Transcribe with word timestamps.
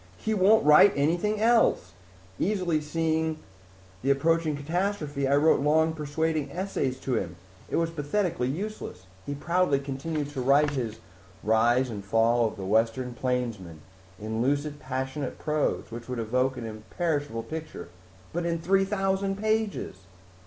"He 0.17 0.33
won't 0.33 0.65
write 0.65 0.93
anything 0.95 1.39
else! 1.39 1.93
Easily 2.39 2.81
seeing 2.81 3.37
the 4.01 4.09
approaching 4.09 4.57
catastrophe, 4.57 5.27
I 5.27 5.35
wrote 5.35 5.59
long 5.61 5.93
persuading 5.93 6.49
essays 6.51 6.99
to 7.01 7.13
him. 7.13 7.35
It 7.69 7.75
was 7.75 7.91
pathetically 7.91 8.47
useless. 8.47 9.05
Proudly 9.39 9.77
he 9.77 9.85
continued 9.85 10.31
to 10.31 10.41
write 10.41 10.71
his 10.71 10.97
Rise 11.43 11.91
and 11.91 12.03
Fall 12.03 12.47
of 12.47 12.57
the 12.57 12.65
Western 12.65 13.13
Plainsman 13.13 13.81
in 14.19 14.31
a 14.31 14.37
lucid, 14.39 14.79
passionate 14.79 15.37
prose 15.37 15.91
which 15.91 16.09
would 16.09 16.17
evoke 16.17 16.57
an 16.57 16.65
imperishable 16.65 17.43
picture 17.43 17.89
but 18.33 18.43
in 18.43 18.57
three 18.57 18.85
thousand 18.85 19.35
pages." 19.35 19.97